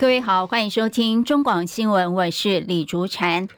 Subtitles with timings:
[0.00, 3.50] 各位好，欢迎收听中广新闻，我是李竹婵。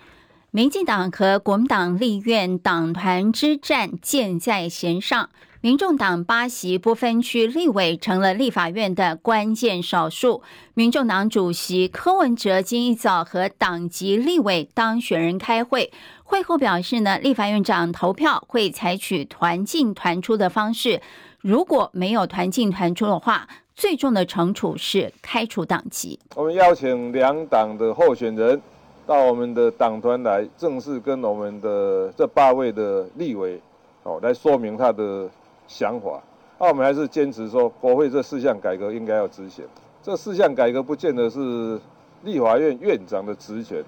[0.51, 5.31] 民进党和国民党立院党团之战箭在弦上，
[5.61, 10.43] 民众党八席不分区立委成了立法院的关键少数。
[10.75, 15.93] 民众党主席柯文哲今一早和党籍立委当选人开会，
[16.25, 21.01] 会后表示呢，立法院长投票会采取团进团出的方式，
[21.41, 23.47] 如果没有团进团出的话。
[23.75, 26.19] 最重的惩处是开除党籍。
[26.35, 28.61] 我们邀请两党的候选人
[29.07, 33.61] 到我们的党团来，正式跟我们的这八位的立委，
[34.03, 35.29] 哦，来说明他的
[35.67, 36.23] 想法。
[36.59, 39.65] 那我们还是坚持说，国会这四项改革应该要执行。
[40.03, 41.81] 这四项改革不见得是
[42.23, 43.83] 立法院院长的职权，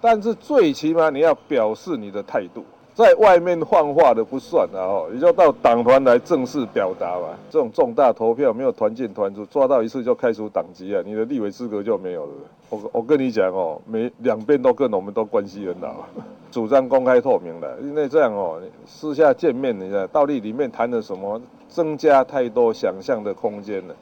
[0.00, 2.64] 但是最起码你要表示你的态度。
[2.94, 7.36] 在外面放话的不算啊，哦，你就到党团来正式表达吧。
[7.50, 12.32] 这种重大投票没有团进团出，抓到一次就开除党籍啊，你的立委资格就没有了。
[12.70, 16.08] 我我跟你讲哦，每两边都跟我们都关系很好，
[16.52, 23.94] 主张公开透明的，因为这样哦，私下见面，你看到底里面谈了什么，增加太多想象的空间了，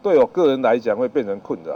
[0.00, 1.74] 对我个人来讲会变成困扰。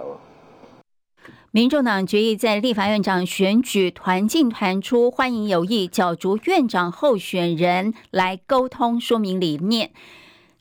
[1.55, 9.91] 民众党决议在立法院长选举团进团出，欢迎有意角逐院长候选人来沟通说明理念。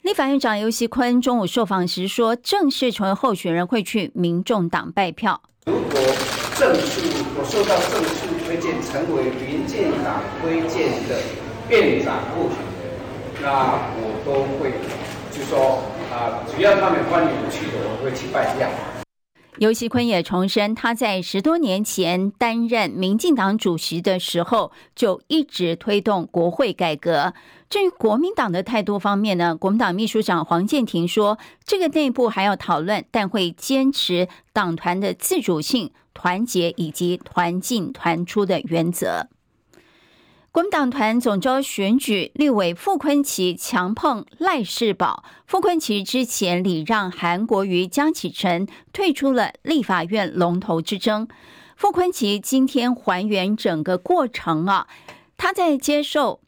[0.01, 5.41] 立法院长游锡坤中午受访时说，正式成为候选人会去民众党拜票。
[5.65, 6.01] 如果
[6.57, 6.99] 正式
[7.37, 11.21] 我受到正式推荐成为民进党推荐的
[11.69, 12.99] 院长候选人，
[13.41, 14.73] 那我都会
[15.31, 18.67] 就说啊，只要他们欢迎我去的，我会去拜票。
[19.57, 27.33] 游锡坤也重申，他在十多年前担任民进党主席的时候，就一直推动国会改革。
[27.69, 39.27] 至于国民党的态度方面呢，国民党秘书长黄健庭说，这个内部还要讨论，但会坚持党团的自主性、团结以及团进团出的原则。
[40.53, 51.25] 国民党团总召选举立委傅昆萁强碰赖世宝，傅昆萁之前礼让韩国瑜、江启臣退出了立法院龙头之争。
[51.77, 54.87] 傅昆萁今天还原整个过程啊，
[55.37, 56.40] 他在接受。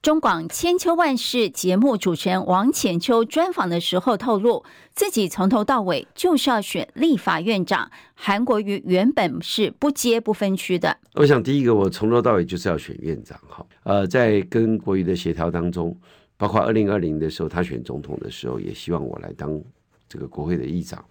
[0.00, 4.64] 中广千秋万世节目主持人王浅秋专访的时候透露，
[4.94, 7.90] 自己从头到尾就是要选立法院长。
[8.14, 10.96] 韩国瑜原本是不接不分区的。
[11.14, 13.36] 我想第一个，我从头到尾就是要选院长。
[13.48, 15.94] 哈，呃，在跟国瑜的协调当中，
[16.36, 19.60] 包括二零二零的时候他选总统的时候，也希望我来当
[20.08, 21.04] 这个国会的议长。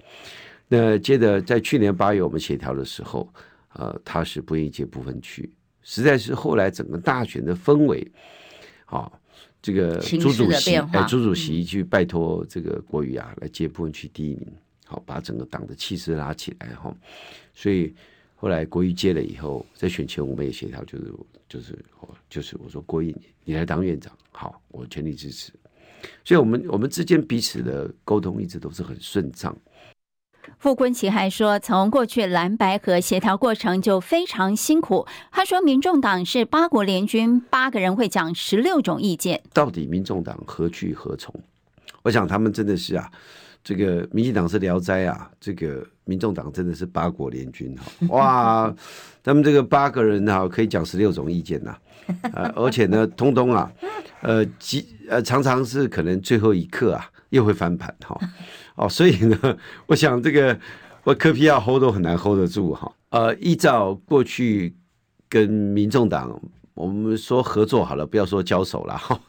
[0.70, 3.28] 那接着在去年八月我们协调的时候，
[3.74, 8.10] 呃，他是不愿意接不分区，实在是后来整个大选的氛围。
[8.90, 9.20] 好，
[9.62, 14.48] 这个朱主席哎，朱主席去拜托这个国语啊，来接部分区第一名，
[14.86, 16.96] 好，把整个党的气势拉起来哈。
[17.54, 17.94] 所以
[18.38, 21.14] 后来国语接了以后，在选前我们也协调，就是
[21.50, 21.86] 就是
[22.30, 25.52] 就是我说国语你来当院长，好，我全力支持。
[26.24, 29.54] 所以我们我们之间彼此的沟通一直都是很顺畅。
[30.60, 35.06] 傅昆萁还说，从过去蓝白和协调过程就非常辛苦。
[35.32, 39.42] 他说，民众党是八国联军，八个人会讲十六种意见。
[39.54, 41.34] 到底民众党何去何从？
[42.02, 43.10] 我想他们真的是啊，
[43.64, 47.84] 这个民进党是聊斋啊，这个民众党真的是八国联军哈。
[48.10, 48.76] 哇，
[49.24, 51.76] 他们这个八个人哈可以讲十六种意见呐，
[52.34, 53.72] 呃，而且呢，通通啊，
[54.22, 58.18] 呃，几呃常常是可能最后一刻啊又会翻盘哈。
[58.78, 59.58] 哦，所以呢，
[59.88, 60.58] 我想这个
[61.04, 62.92] 我柯皮亚 hold 都很难 hold 得住哈。
[63.10, 64.76] 呃，依照过去
[65.28, 66.40] 跟民众党，
[66.74, 69.20] 我们说合作好了，不要说交手了哈。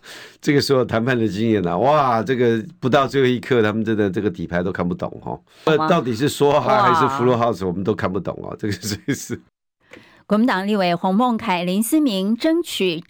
[0.40, 5.40] 这个时候谈判的经验呢，哇，这个不到最后一刻，他们真的这个底牌都看不懂哈。
[5.64, 8.54] 呃，到底是说哈还是 full house，我们都看不懂哦。
[8.58, 9.40] 这个 真是。
[10.26, 13.02] 国民党立委洪孟楷、林思明争取。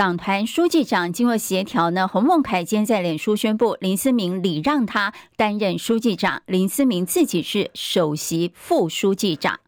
[0.00, 9.60] 党团书记长经过协调呢，洪孟凯今天在脸书宣布，林思明礼让他担任书记长，林思明自己是首席副书记长。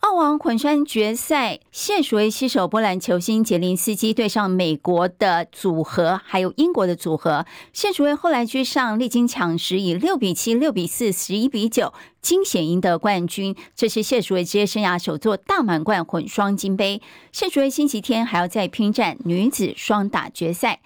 [0.00, 7.44] 澳网混双决赛，谢淑薇携手波兰球星杰林斯基对上美国的组合，还有英国的组合。
[7.74, 11.92] 谢淑薇后来居上，历经抢十，以六比七、六比四、十一比九，
[12.22, 13.54] 惊险赢得冠军。
[13.76, 17.02] 这是谢淑薇职业生涯首座大满贯混双金杯。
[17.30, 20.80] 谢淑薇星期天还要再拼战女子双打决赛。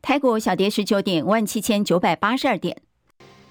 [0.00, 2.76] 台股小跌十九点，万七千九百八十二点。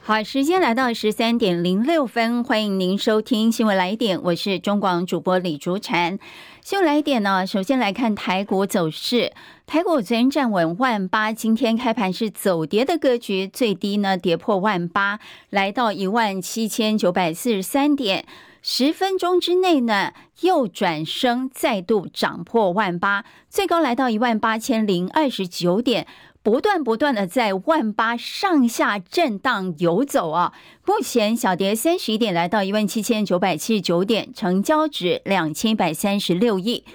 [0.09, 6.17] 好，时间来到十三点零六分，欢迎您收听新闻来一点，我是中广主播李竹婵。
[6.63, 9.31] 新闻来一点呢，首先来看台股走势，
[9.67, 15.19] 台股昨天站稳万八，今天开盘是走跌的格局，最低呢跌破万八，
[15.51, 18.25] 来到一万七千九百四十三点，
[18.63, 26.07] 十分钟之内呢又转升，再度涨破万八，最高来到一万八千零二十九点。
[26.50, 30.51] 不断不断的在万八上下震荡游走啊，
[30.84, 36.86] 目前小跌三十一点，来到一万七千九百七十九点，成交值两千一百三十六亿。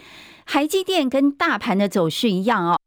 [0.44, 2.80] 台积电跟大盘的走势一样哦，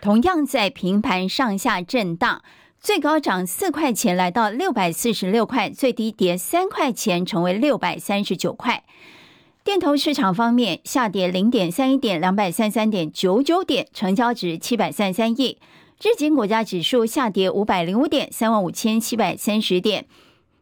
[0.00, 2.42] 同样在平盘上下震荡，
[2.80, 8.84] 最高涨四块钱，来到六百四十六块，最低跌三块钱，成为六百三十九块。
[9.68, 15.58] 电投市场方面，下跌零点三一点，两百三十三点九九点，成交值七百三十三亿。
[16.00, 20.06] 日经国家指数下跌五百零五点，三万五千七百三十点。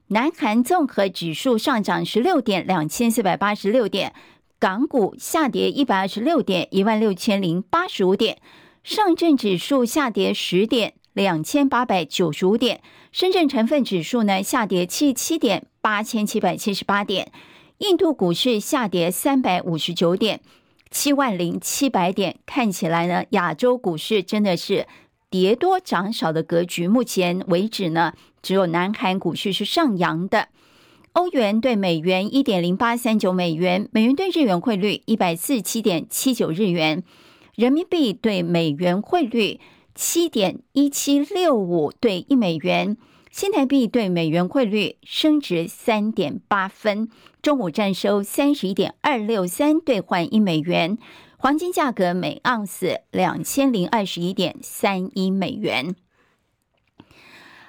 [0.08, 4.12] 南韩综合指数上涨十六点，两千四百八十六点。
[4.58, 8.38] 港股下跌一百二十六点，一万六千零八十五点。
[8.82, 12.82] 上证指数下跌十点，两千八百九十五点。
[13.12, 17.30] 深圳成分指数呢下跌七十七点，八千七百七十八点。
[17.78, 20.40] 印度股市下跌三百五十九点，
[20.90, 22.38] 七万零七百点。
[22.46, 24.86] 看起来呢，亚洲股市真的是
[25.28, 26.88] 跌多涨少的格局。
[26.88, 30.48] 目前为止呢，只有南韩股市是上扬的。
[31.12, 37.02] 欧元对美元一点零八三九美元，美元对日元汇率一百四十七点七九日元，
[37.56, 39.60] 人民币对美元汇率
[39.94, 42.96] 七点一七六五对一美元。
[43.36, 47.10] 新台币对美元汇率升值三点八分，
[47.42, 50.96] 中午站收三十一点二六三兑换一美元，
[51.36, 55.94] 黄金价格每盎司两千零二十一点三一美元。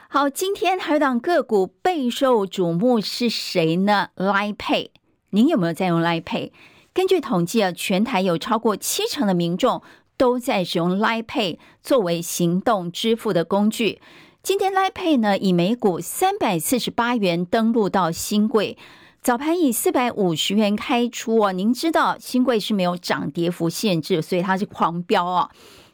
[0.07, 4.91] 好，今天还有档个股备受瞩目是谁呢？Lipay，
[5.31, 6.51] 您有没有在用 Lipay？
[6.93, 9.81] 根据统计啊，全台有超过七成的民众
[10.15, 13.99] 都在使用 Lipay 作为行动支付的工具。
[14.47, 18.77] 今天 Line Pay 呢，以每股三百四十八元登陆到新柜，
[19.21, 21.51] 早盘以四百五十元开出哦。
[21.51, 25.49] 您知道新柜是没有涨跌幅限制，所以它是狂飙哦。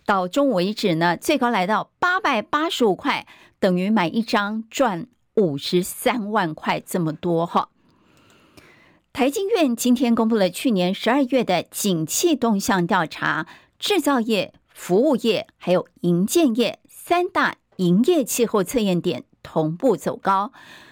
[0.05, 3.25] 到中午为止呢，最高来到八百八十五块，
[3.59, 7.69] 等于买一张赚五十三万块这么多哈。
[9.11, 13.47] 台经院今天公布了去年十二月的景气动向调查，
[13.79, 17.55] 制造业、服务业还有营建业三大。
[17.77, 20.51] 营业气候测验点同步走高。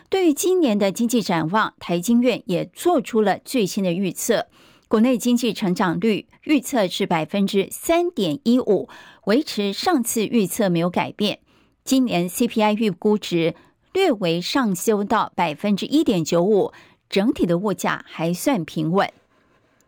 [0.10, 4.48] 对于今年的经济展望，台经院也做出了最新的预测。
[4.88, 8.89] 国内经济成长率预测是百分之三点一五，
[9.25, 11.39] 维持上次预测没有改变。
[11.86, 13.56] 今年 CPI 预估值
[13.94, 16.74] 略微上修到百分之一点九五，
[17.10, 19.10] 整体的物价还算平稳。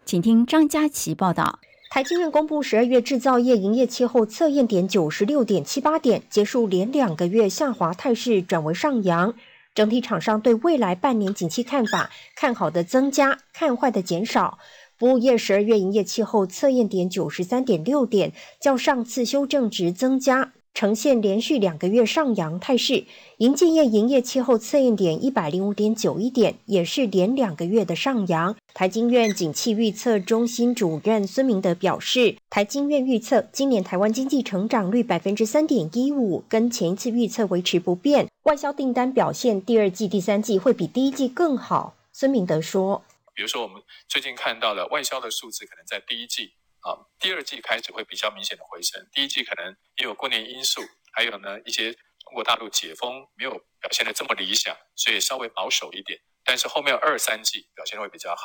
[0.05, 1.59] 请听张佳琪报道。
[1.93, 9.35] 台经院公布十二月制造业营业气候测验点九十六点七八点，结束连两个月下滑态势，转为上扬。
[9.75, 14.57] 整体厂商对未来半年景气看法，看好的增加，看坏的减少。
[14.97, 20.53] 服务业十二月营业气候测验点九十三点六点，较上次修正值增加。
[20.73, 23.05] 呈现连续两个月上扬态势，
[23.37, 28.55] 营建业营业气候测验点一百零五点九一点，也是连两个月的上扬。
[28.73, 38.27] 台经院景气预测中心主任孙明德表示，台经院预测今年台湾经济成长率百分之三点一五，跟前一次预测维持不变。
[38.43, 41.95] 外销订单表现，第二季、第三季会比第一季更好。
[42.11, 43.03] 孙明德说，
[43.35, 46.53] 比如说我们最近看到的外销的数字，可能在第一季。
[46.83, 50.81] 啊，第二季开始会比较明显的回升，第一季可能也有过年因素，
[51.13, 58.43] 还有呢一些中国大陆解封没有表现的这么理想，所以稍微保守一点，但是后面二三季表现会比较好。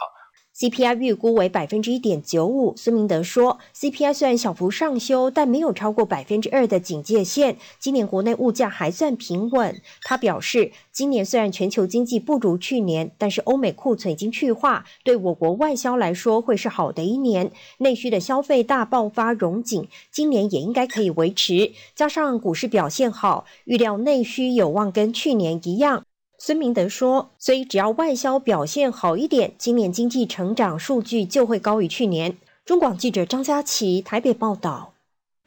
[0.58, 2.74] CPI 预估为百分之一点九五。
[2.76, 7.58] 孙明德说，CPI 虽然小幅上修，但没有超过百分之二的警戒线。
[7.78, 9.80] 今年国内物价还算平稳。
[10.02, 17.52] 他表示，今年虽然全球经济不如去年，但是欧美库存已经去化，对我国外销来说会是好的一年。
[17.78, 21.70] 内需的消费大爆发融景，今年也应该可以维持。
[21.94, 26.07] 加上股市表现好，预料内需有望跟去年一样。
[26.40, 34.92] 孙明德说：“所以只要外销表现好一点，今年经济成长数据就会高于去年。”中广记者张佳琪台北报道。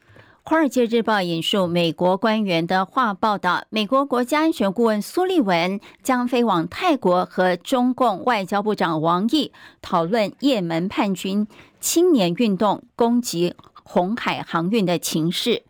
[0.44, 11.46] 《华尔街日报》引述美国官员的话报道，美国国家安全顾问苏利文将飞往泰国和中共外交部长王毅讨论也门叛军
[11.80, 15.62] 青年运动攻击红海航运的情势。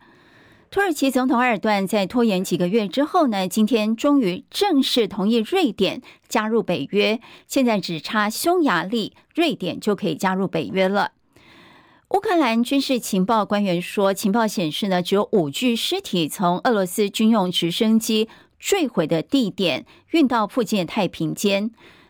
[0.73, 7.19] 土耳其总统埃尔段在拖延几个月之后呢，今天终于正式同意瑞典加入北约。
[7.45, 11.11] 现在只差匈牙利，瑞典就可以加入北约了。
[12.09, 18.27] 乌克兰军事情报官员说，情报显示呢，只有五具尸体从俄罗斯军用直升机
[18.57, 21.69] 坠毁的地点运到附近的太平间。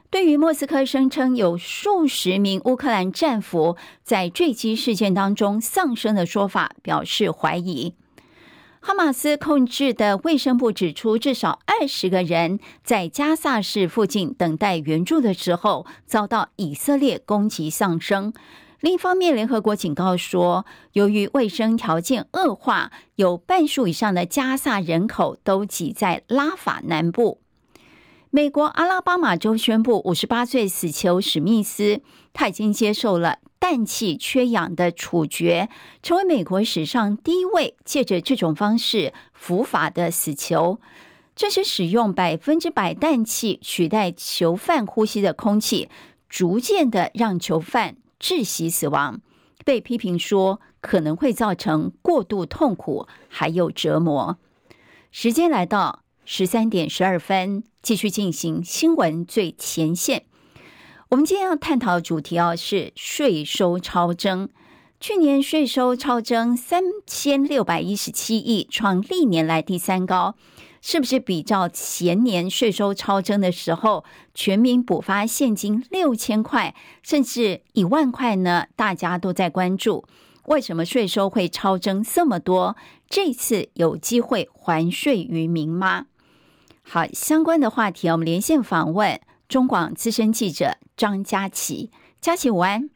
[0.10, 7.96] 对于莫斯科声称有数十名乌克兰战俘在坠机事件当中丧生的说法，表示怀疑。
[8.86, 18.34] 哈马斯控制的卫生部指出，至少二十个人在加萨市附近等待援助的时候，遭到以色列攻击丧生。
[18.82, 27.40] 另一方面，联合国警告说，由于卫生条件恶化，有半数以上的加萨人口都挤在拉法南部。
[28.32, 32.02] 美国阿拉巴马州宣布，五十八岁死囚史密斯，
[32.34, 33.40] 他已经接受了。
[33.60, 35.70] 氮气缺氧的处决，
[36.02, 40.82] 成为美国史上第一位借着这种方式伏法的死囚。
[41.34, 45.88] 这是使用百分之百氮气取代囚犯呼吸的空气，
[46.28, 49.22] 逐渐的让囚犯窒息死亡。
[49.64, 54.38] 被批评说可能会造成过度痛苦还有折磨。
[55.10, 60.26] 时间来到十三点十二分，继续进行新闻最前线。
[61.10, 64.50] 我们今天要探讨的主题哦，是税收超征。
[65.00, 70.36] 去年税收超征三千六百一十七亿，创历年来第三高，
[70.82, 78.68] 是不是比照前年税收超征的时候，全民补发现金六千块，甚至一万块呢？
[78.78, 80.06] 大家都在关注，
[80.46, 82.78] 为什么税收会超征这么多？
[83.10, 86.06] 这次有机会还税于民吗？
[86.82, 89.20] 好，相关的话题，我们连线访问。
[89.54, 92.90] 中广资深记者张佳琪，佳琪午安，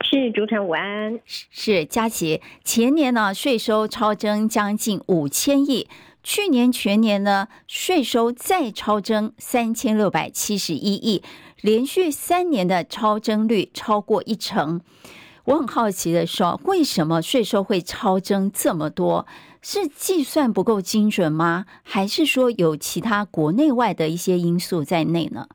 [0.00, 2.42] 是主持人午安，是佳琪。
[2.64, 5.86] 前年呢，税收超增将近五千亿，
[6.24, 11.22] 去年全年呢，税收再超增三千六百七十一亿，
[11.60, 14.80] 连续三年的超增率超过一成。
[15.44, 19.28] 我很好奇的说，为什么税收会超增这么多？
[19.62, 21.66] 是计算不够精准吗？
[21.84, 25.46] 还是说有其他国内外的一些因素在内呢？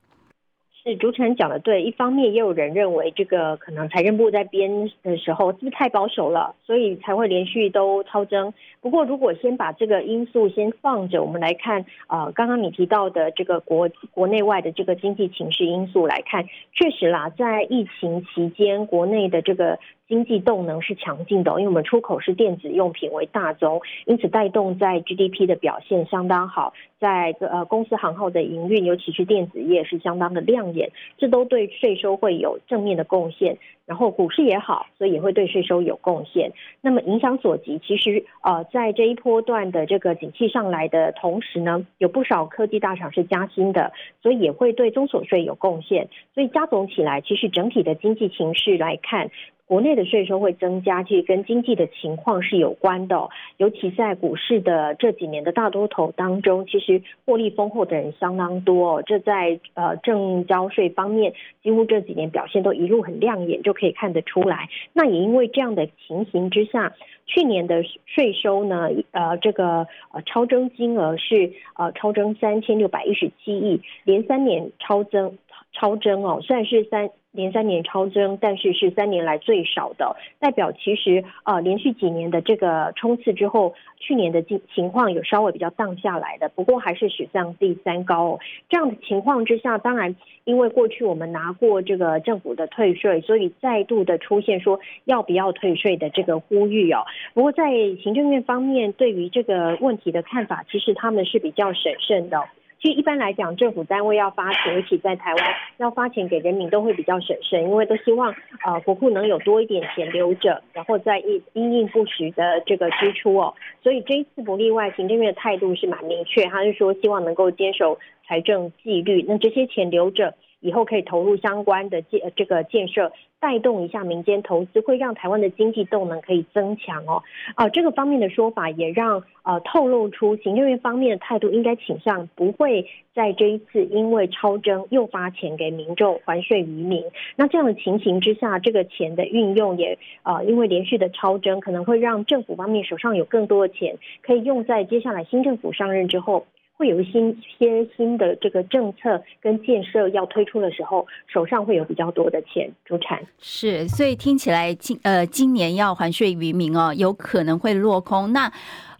[0.95, 8.53] 主持人讲的对，一方面也有人认为这个可能财政部在编的时候是不是太保守了，所以才会连续都超增。
[8.81, 19.79] 不过如果先把这个因素先放着，我们来看啊、呃，刚刚你提到的这个国国内外的这个经济情势因素来看，确实啦，在疫情期间，国内的这个。
[20.09, 33.57] 经济动能是强劲的，因为我们出口是电子用品为大宗，因此带动在 GDP 的表现相当好，在呃公司行号的营运，尤其是电子业是相当的亮眼，这都对税收会有正面的贡献。
[33.85, 36.51] 然后股市也好，所以也会对税收有贡献。
[36.81, 46.07] 那么影响所及，其实呃在这一波段的这个景气上来的同时呢，有不少科技大厂是加薪的，所以也会对中所税有贡献。
[46.35, 49.29] 所以加总起来，其实整体的经济情势来看。
[49.69, 53.29] 国内的税收会增加，其实跟经济的情况是有关的。
[53.57, 59.03] 尤其在股市的这几年的大多头当中，其实获利丰厚的人相当多哦。
[59.05, 64.69] 这在呃正交税方面，几乎这几年表现都一路很亮眼，就可以看得出来。
[64.91, 66.95] 那也因为这样的情形之下，
[67.27, 75.37] 去年的税收呢，呃，这个呃超征金额是呃超征三千六百一十七亿，连三年超增
[75.73, 77.11] 超征哦，算是三。
[77.31, 88.39] 连三年超增，但是是三年来最少的，代表其实呃连续几年的这个冲刺之后，去年的情情况有稍微比较荡下来的，不过还是史上第三高哦。
[88.67, 97.05] 这样的情况之下，当然因为过去我们拿过这个政府的退税，所以再度的出现说要不要退税的这个呼吁哦。
[97.35, 97.71] 不过在
[98.01, 102.43] 行政院方面对于这个问题的看法，其实他们是比较审慎的。
[102.81, 108.33] 其实一般来讲，政府单位要发钱，尤其在台湾要发钱给人民，都会比较审慎，因为都希望
[108.65, 113.53] 呃国库能有多一点钱留着，然后再因因应不时的这个支出哦。
[113.83, 123.11] 所以这一次不例外，行政院的态度是蛮明确，他是说希望能够坚守财政纪律，那这些钱留着，以后可以投入相关的建这个建设。
[123.39, 127.23] 带动一下民间投资，会让台湾的经济动能可以增强哦。
[127.55, 137.03] 啊、这个方面的说法也让呃透露出行政院方面的态度，应该倾向不会在这一次因为超征又发钱给民众还税于民。
[137.35, 146.45] 那这样的情形之下，这个钱的运用也呃因为连续的超征，可能会让政府方面手上有更多的钱可以用在接下来新政府上任之后。
[146.79, 152.71] 会有一新些新的这个政策跟建设要推出的时候，手上会有比较多的钱。
[152.85, 158.31] 主产是，所以听起来今呃今年要还税于民哦，有可能会落空。
[158.31, 158.49] 那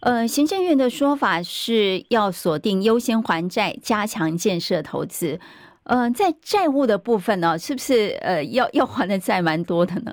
[0.00, 5.40] 呃，行政院的说法是要锁定优先还债，加强建设投资。
[5.84, 10.12] 呃，在债务的部分呢，是不是呃要要还的债蛮多的呢？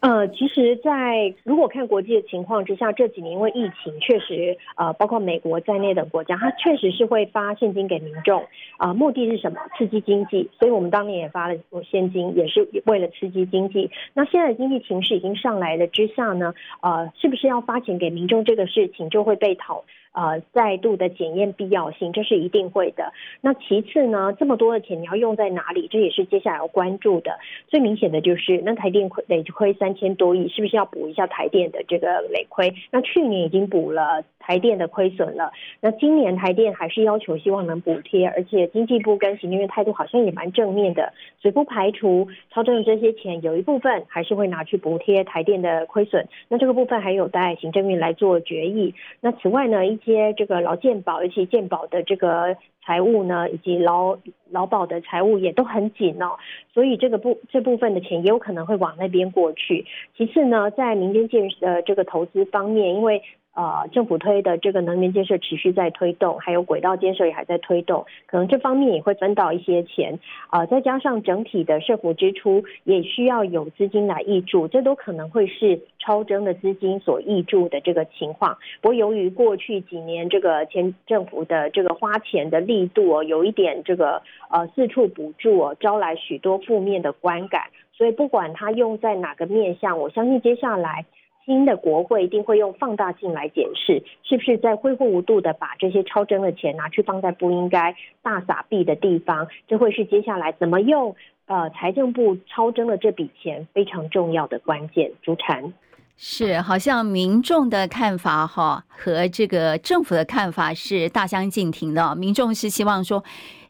[0.00, 8.42] 呃，其实，在如果看国际的情况之下，这几年因为疫情，确实，呃，包括美国在内的国家，它确实是会发现金给民众，
[8.76, 9.58] 啊、呃，目的是什么？
[9.76, 10.50] 刺激经济。
[10.58, 11.58] 所以我们当年也发了
[11.90, 13.90] 现金，也是为了刺激经济。
[14.14, 19.84] 那现在经济情势已经上来了之下呢，呃，是不是要发钱给民众这个事情就会被讨。
[20.12, 23.12] 呃，再度的检验必要性，这是一定会的。
[23.40, 25.88] 那其次呢，这么多的钱你要用在哪里？
[25.88, 27.38] 这也是接下来要关注的。
[27.68, 32.74] 最明显的就是，那台电亏累亏三千多亿，是不是要补一下台电的这个累亏？
[32.90, 34.24] 那去年已经补了。
[34.40, 48.94] 台电的亏损了，那今年台电还是要求希望能补贴，而且经济部跟行政院态度好像也蛮正面的，所以不排除超征的这些钱有一部分还是会拿去补贴台电的亏损，那这个部分还有待行政院来做决议。
[49.20, 54.18] 那此外呢，一些这个劳健保，尤其健保的这个财务呢，以及劳
[54.50, 56.38] 劳保的财务也都很紧哦，
[56.72, 59.84] 所以这个部这部分的钱也有可能会往那边过去。
[60.16, 63.22] 其次呢，在民间建呃这个投资方面，因为
[63.58, 70.16] 呃，政府推的这个能源建设持续在推动，还有轨道建设也还在推动，可能这方面也会分到一些钱，
[70.52, 78.56] 呃，再加上整体的社福支出也需要有资金来挹注，这都可能会是超征的资金所挹注的这个情况。
[78.80, 87.62] 不过由于过去几年这个前政府的这个花钱的力度哦，有一点这个呃四处补助哦，招来许多负面的观感，
[87.92, 91.04] 所以不管它用在哪个面向，我相信接下来。
[91.48, 105.10] 新的国会一定会用放大镜来检视，是不是在挥霍无度的把这些超征的钱拿去放在不应该大撒币的地方，这会是接下来怎么用呃财政部超征的这笔钱非常重要的关键。
[105.22, 105.72] 主产
[106.18, 113.24] 是，好像民众的看法哈和这个政府的看法是大相径庭的，民众是希望说。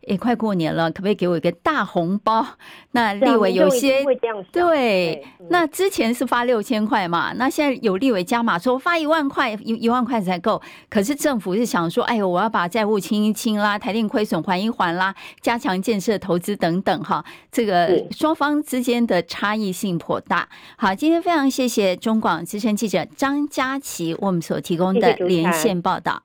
[0.08, 2.44] 也快过年了，可不可以给我一个大红包？
[2.92, 4.02] 那立委有些
[4.50, 10.60] 对，嗯、那之前是发六千块嘛，那现在有立委加码说发一万块，一一万块才够。
[10.88, 17.22] 可是政府是想说，哎呦，我要把债务清一清啦，台电亏损还一还啦，加强建设投资等等哈。
[17.52, 20.48] 这个双方之间的差异性颇大。
[20.76, 26.22] 好，今天非常谢谢中广资深记者张佳琪为我们所提供的连线报道。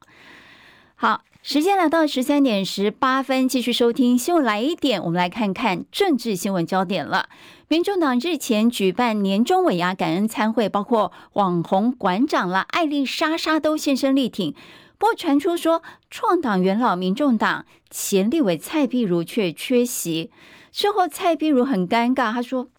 [0.95, 1.21] 好。
[1.45, 5.03] 时间来到十三点十八分，继续收听新闻来一点。
[5.03, 7.27] 我们来看看政治新闻焦点了。
[7.67, 14.53] 民众党日前举办年终尾牙感恩餐会，包括网红馆长啦、艾丽莎莎都现身力挺。
[14.97, 20.31] 不过传出说，创党元老民众党前立委蔡壁如却缺席。
[20.71, 22.69] 事后蔡壁如很尴尬，他说：“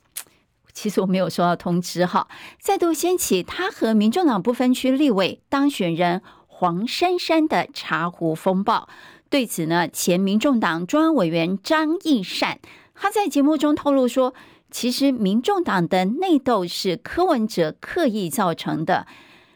[0.73, 6.23] 其实我没有收到通知。”哈，再度掀起他和民众党不分区立委当选人。
[6.65, 8.89] 黄珊珊的茶壶风暴，
[9.29, 12.59] 对此呢，前民众党中央委员张义善
[12.95, 14.33] 他在节目中透露说，
[14.71, 19.07] 其实民众党的内斗是柯文哲刻意造成的。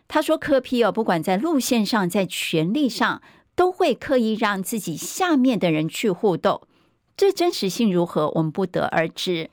[0.06, 3.22] 他说，柯批哦，不管在路线上，在权力上，
[3.54, 6.68] 都会刻意让自己下面的人去互斗，
[7.16, 9.48] 这真实性如何，我们不得而知。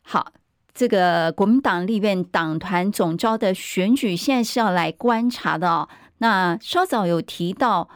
[0.00, 0.32] 好，
[0.72, 5.86] 这个国民党立院党团总召的选举，现在是要来观察的哦。
[6.20, 7.88] 那稍早有提到，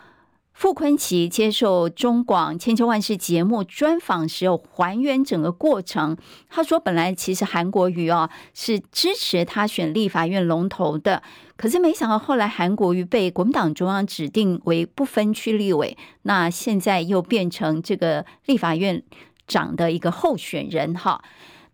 [0.52, 6.16] 傅崐萁接受中广千秋万世节目专访时，有还原整个过程。
[6.48, 11.22] 他说，本来其实韩国瑜啊是支持他选立法院龙头的，
[11.56, 19.02] 可是没想到后来韩国瑜被国民党中央指定为不分区立委，那现在又变成这个立法院
[19.46, 21.22] 长的一个候选人哈。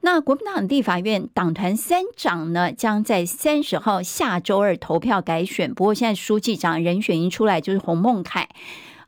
[0.02, 5.74] 那国民党立法院党团三长呢，将在三十号下周二投票改选。
[5.74, 8.48] 不过现在书记长人选一出来，就是洪孟凯。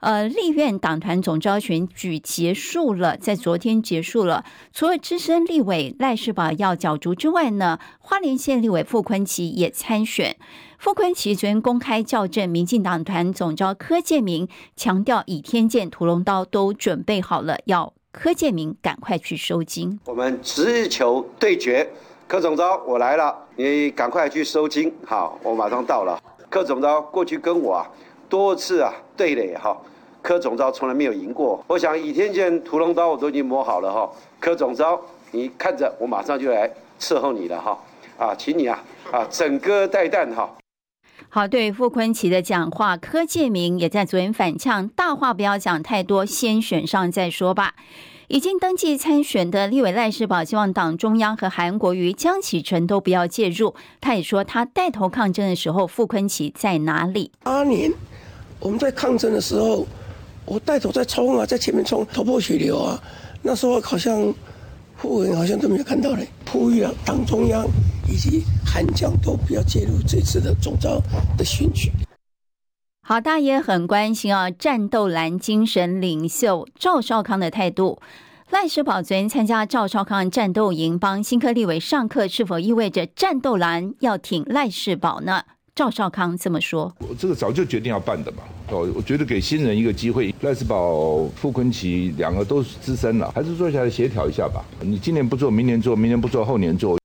[0.01, 4.45] 呃，立院党团总召选举结束了，在昨天结束了。
[4.73, 10.37] 除了资深立委赖士葆要角逐之外呢，花莲县立委傅坤奇也参选。
[10.77, 19.99] 傅坤奇昨天公开校正民进党团总召柯建铭，强调倚天剑、屠龙刀都准备好了，要柯建铭赶快去收金。
[20.05, 21.91] 我们直球对决，
[22.29, 24.95] 柯总召，我来了，你赶快去收金。
[25.07, 26.23] 好，我马上到了。
[26.51, 27.91] 柯总召过去跟我啊
[28.29, 29.75] 多次啊对垒哈，
[30.21, 31.65] 柯总召从来没有赢过。
[31.67, 36.71] 我想倚天剑、屠龙刀我都已经磨好了哈，柯总召你看着，我马上就来
[37.01, 37.79] 伺候你了哈。
[38.19, 40.49] 啊，请你啊啊整戈待旦哈。
[41.35, 47.75] 好，对傅崐萁的讲话，柯建铭也在昨天反呛，大话不要讲太多，先选上再说吧。
[48.29, 53.75] 已经登记参选的立委赖世宝，希望党中央和韩国瑜、江启臣都不要介入。
[53.99, 57.33] 他也说，他带头抗争的时候，傅崐萁在哪里？
[57.43, 57.91] 八年
[58.61, 59.87] 我们在抗争的时候，
[60.45, 63.03] 我带头在冲啊，在前面冲，头破血流啊。
[63.41, 64.35] 那时候好像
[64.97, 66.29] 傅文好像都没有看到嘞。
[66.51, 67.67] 呼吁了党中央。
[68.09, 71.01] 以及韩江都不要介入这次的总召
[71.39, 71.91] 的选举。
[73.01, 78.01] 好，大家也很关心啊，战斗蓝精神领袖赵少康的态度。
[78.51, 85.45] 赖世宝昨天参加赵少康战斗营，帮新科立委上课，是否意味着战斗蓝要挺赖世宝呢？
[85.83, 88.45] 赵少康这么说：“我这个早就决定要办的嘛。
[88.69, 94.65] 哦，我觉得给新人一个机会，赖斯宝、傅昆萁两个都是资深了，还是坐下来协调一下吧。
[94.81, 96.97] 你今年不做，明年做，明年不做，后年做。”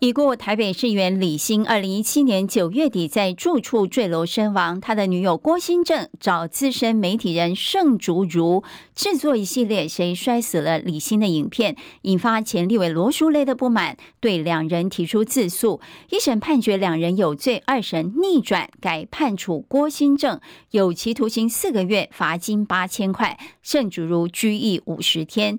[0.00, 4.80] 已故台北市议员李兴，二零一七年九月底在住处坠楼身亡。
[4.80, 8.62] 他的女友郭新正找资深媒体人盛竹如
[8.94, 15.80] 制作一系列“谁摔死了李兴”的影片，引发前立委罗淑蕾的不满，对两人提出自诉。
[16.10, 20.38] 一审判决两人有罪，二审逆转改判处郭新正
[20.70, 25.58] 有期徒刑四个月，罚金八千块，盛竹如拘役五十天。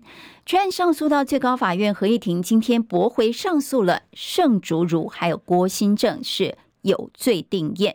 [0.50, 4.02] 全案上诉到最高法院合议庭，今天驳回上诉了。
[4.14, 7.94] 盛竹如还有郭新正是有罪定谳。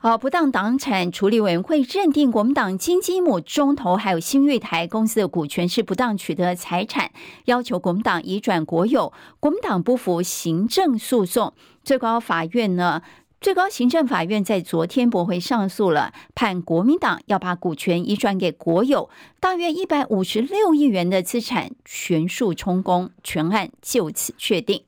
[0.00, 7.12] 好，不当党产处理委员会认定国民党金鸡母、中投还有新玉台公司的股权是不当取得财产，
[7.44, 9.12] 要求国民党移转国有。
[9.38, 13.02] 国民党不服行政诉讼，最高法院呢？
[13.40, 19.08] 最高行政法院在昨天驳回上诉了，判国民党要把股权移转给国有，
[19.40, 24.84] 大约一百五十六亿元的资产全数充公，全案就此确定。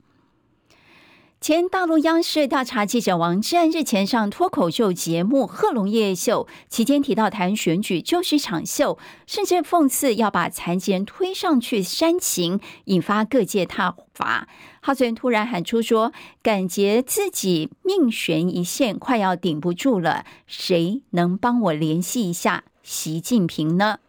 [1.41, 14.47] 前大陆央视调查记者王志安日前上脱口秀节目《贺龙夜秀》期间提到，台湾选举就是场秀，甚至讽刺要把残疾人推上去煽情，引发各界挞伐。
[14.85, 24.01] 他昨天突然喊出说：“感觉自己命悬一线，快要顶不住了，谁能帮我联系一下习近平呢？”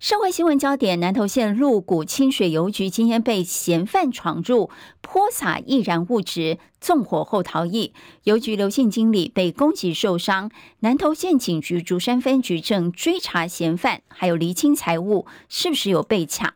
[0.00, 4.68] 社会新闻焦点：南投县鹿谷清水邮局今天被嫌犯闯入，
[5.00, 7.94] 泼洒易燃物质，纵火后逃逸。
[8.24, 10.50] 邮局刘姓经理被攻击受伤。
[10.80, 16.52] 南投县警局竹山分局正追查嫌犯，还有厘清财物是不是有被抢。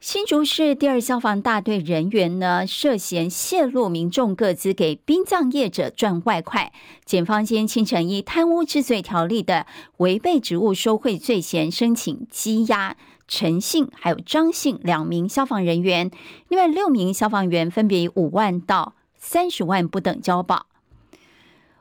[0.00, 6.72] 新竹市第二消防大队人员呢，涉嫌泄露民众个资给殡葬业者赚外快，
[7.04, 16.12] 检方今清晨以贪污治罪条例的违背职务收贿罪嫌申请羁押陈姓还有张姓两名消防人员，
[16.46, 20.67] 另外六名消防员分别以五万到三十万不等交保。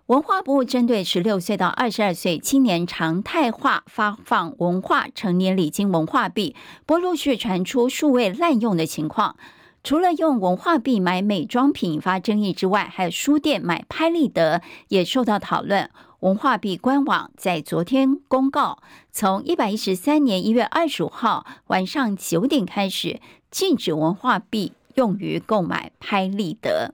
[0.08, 9.36] 文化部针对十六岁到二十二岁青年常态化发放文化成年礼金文化币，不陆续传出数位滥用的情况。
[9.84, 15.90] 除了用文化币买美妆品引发争议之外，还有书店买拍立得也受到讨论。
[16.22, 18.80] 文化币官网在昨天公告，
[19.12, 23.20] 从一百一十三年一月二十五号晚上九点开始，
[23.52, 26.94] 禁止文化币用于购买拍立得。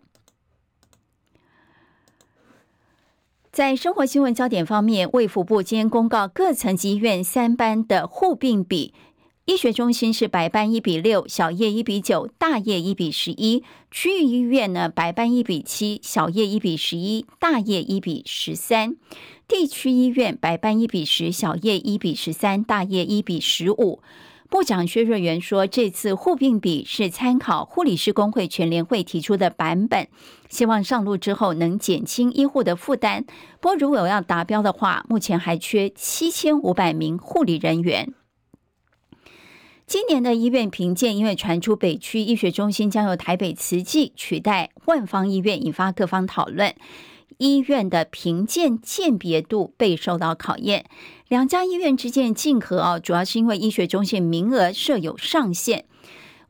[3.54, 8.96] 在生活新闻焦点方面，卫福部今天公告，各层级医院三班的护病比，
[9.46, 13.62] 医学中心是白班一比六，小夜一比九，大夜一比十一；
[13.92, 18.96] 区域医院呢，白班一比七，小夜一比十一，大夜一比十三；
[19.48, 24.02] 地区医院白班一比十，小夜一比十三，大夜一比十五。
[24.54, 30.08] 部长薛瑞元说，这次护病比是参考护理师工会全联会提出的版本，
[30.48, 33.26] 希望上路之后能减轻医护的负担。
[33.60, 38.14] 不过，如果要达标的话，目前还缺七千五百名护理人员。
[39.88, 46.76] 今年的医院评鉴，因为传出北区医学中心将由台北慈济取代万芳医院，引发各方讨论。
[47.40, 50.86] 医院的评鉴鉴别度备受到考验。
[51.34, 55.86] 两家医院之间竞合啊，主要是因为医学中心名额设有上限。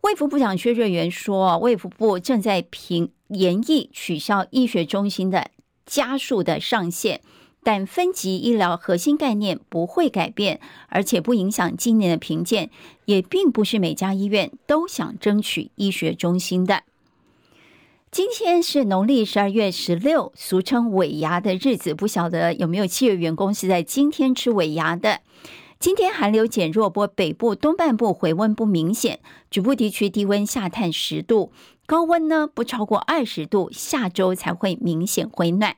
[0.01, 5.51] 卫福部长薛瑞元说，卫福部正在评研议取消医学中心的
[5.85, 7.21] 家数的上限，
[7.63, 12.69] 但分级医疗核心概念不会改变，而且不影响今年的评鉴，
[13.05, 16.83] 也并不是每家医院都想争取医学中心的。
[18.13, 25.21] 今天是农历十二月十六，俗称尾牙的日子，不晓得有没有企业员工是在今天吃尾牙的。
[25.79, 31.51] 今天寒流减弱，不过北部东半部回温不明显，局部地区低温下探十度，
[31.87, 35.75] 高温呢不超过二十度，下周才会明显回暖。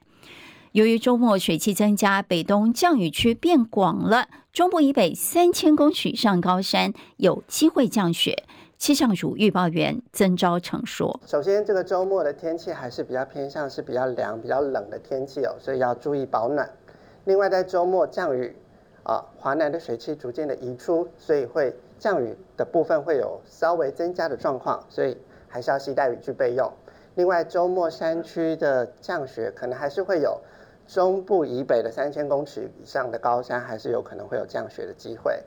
[0.74, 8.44] 由于周末水汽增加，北东降雨区变广了，中部以北三千公尺以上高山有机会降雪。
[8.86, 16.70] 气象署预报员曾昭成说：“首先，这个周末的天气还是比较偏向是比较凉、比较冷的天气哦，所以要注意保暖。
[17.24, 18.56] 另外，在周末降雨。”
[19.02, 25.18] 啊，华南的水汽逐渐的移出，所以会降雨的部分会有稍微增加的状况，所以
[25.48, 26.72] 还是要携带雨具备用。
[27.16, 30.40] 另外，周末山区的降雪可能还是会有，
[30.88, 35.42] 中部以北的三千公尺以上的高山还是有可能会有降雪的机会。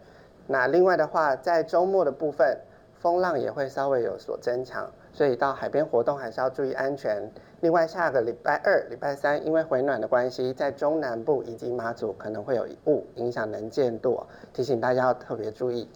[0.48, 2.58] 那另外的话，在周末的部分，
[3.00, 7.22] 风浪也会稍微有所增强，所以到海边活动还是要注意安全。
[7.60, 15.88] 另外，下个礼拜二、礼拜三，因为回暖的关系，在中南部以及马祖可能会有雾影响能见度，提醒大家要特别注意。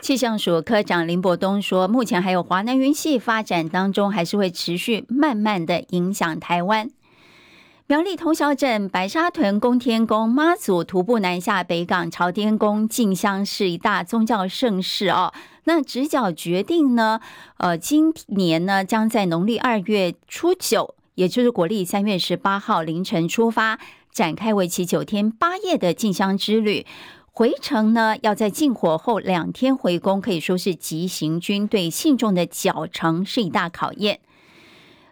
[0.00, 6.88] 气象署科长林伯东说，目前还有华南云系发展当中，还是会持续慢慢的影响台湾。
[7.90, 15.32] 苗栗通霄镇白沙屯宫天宫妈祖徒步南下北港朝天宫进香是一大宗教盛事哦。
[15.64, 17.18] 那直角决定呢，
[17.56, 23.78] 呃，今年呢将在农历二月初九，也就是国历三月十八号凌晨出发，
[24.12, 26.84] 展开为期九天八夜的进香之旅。
[27.32, 34.20] 回程呢要在进火后两天回宫，可以说是急行军对信众的脚程是一大考验。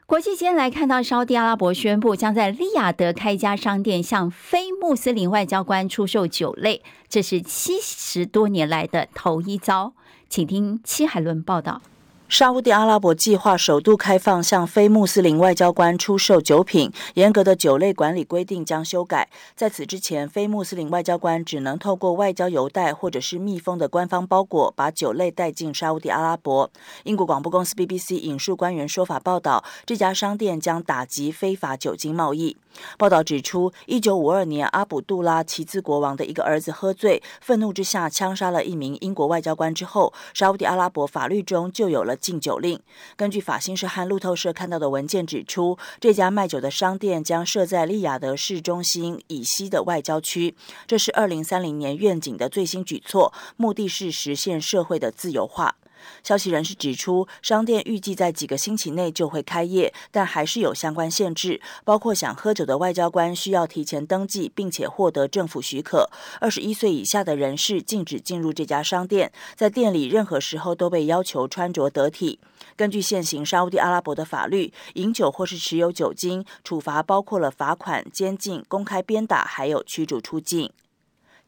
[0.07, 9.95] 国际间来看到，沙特阿拉伯宣布将在利雅得开一家商店，向非穆斯林外交官出售酒类，这是七十多年来的头一遭。
[10.29, 11.83] 请听七海伦报道。
[12.28, 19.30] 沙乌地阿拉伯计划首度开放向非穆斯林外交官出售酒品，严格的酒类管理规定将修改。
[19.54, 26.68] 在此之前，非穆斯林外交官只能透过外交邮袋或者是密封的官方包裹把酒类带进沙乌地阿拉伯。
[27.04, 32.56] 英国广播公司 BBC 引述官员说法报道，这家商店将打击非法酒精贸易。
[32.98, 42.80] 报道指出，一九五二年，阿卜杜拉齐兹国王的一个儿子喝醉，愤怒之下枪杀了一名英国外交官之后，沙乌地阿拉伯法律中就有了禁酒令。
[43.16, 50.54] 根据法新社和路透社看到的文件指出，这家卖酒的商店将设在利雅得市中心以西的外交区，
[50.86, 55.76] 这是二零三零年愿景的最新举措，目的是实现社会的自由化。
[56.23, 66.11] 消息人士指出，商店预计在几个星期内就会开业，但还是有相关限制，包括想喝酒的外交官需要提前登记，并且获得政府许可。
[66.40, 72.38] 二十一岁以下的人士禁止进入这家商店，在店里任何时候都被要求穿着得体。
[72.75, 80.71] 根据现行沙乌地阿拉伯的法律，饮酒或是持有酒精，处罚包括了罚款、监禁、公开鞭打，还有驱逐出境。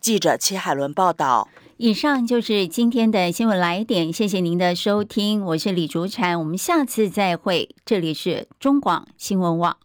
[0.01, 1.49] 记者齐海伦报道。
[1.77, 9.77] 以上就是今天的新闻来点，谢谢您的收听，我是李竹婵，我们下次再会，这里是中广新闻网。